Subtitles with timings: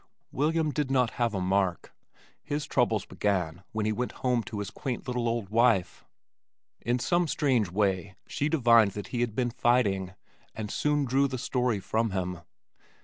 [0.31, 1.93] William did not have a mark
[2.41, 6.05] his troubles began when he went home to his quaint little old wife.
[6.81, 10.15] In some strange way she divined that he had been fighting,
[10.55, 12.39] and soon drew the story from him.